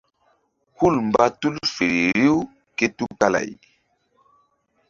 [0.77, 2.37] Hul mba tul feri riw
[2.77, 3.51] ké tukala ay.